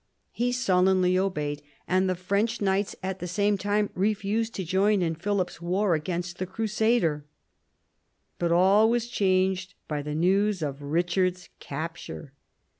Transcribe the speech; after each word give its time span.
He 0.31 0.51
sullenly 0.51 1.15
obeyed, 1.15 1.61
and 1.87 2.09
the 2.09 2.15
French 2.15 2.59
knights 2.59 2.95
at 3.03 3.19
the 3.19 3.27
same 3.27 3.55
time 3.55 3.91
refused 3.93 4.55
to 4.55 4.63
join 4.63 5.03
in 5.03 5.13
Philip's 5.13 5.61
war 5.61 5.93
against 5.93 6.39
the 6.39 6.47
crusader. 6.47 7.23
But 8.39 8.51
all 8.51 8.89
was 8.89 9.07
changed 9.07 9.75
by 9.87 10.01
the 10.01 10.15
news 10.15 10.63
of 10.63 10.81
Richard's 10.81 11.49
capture. 11.59 12.33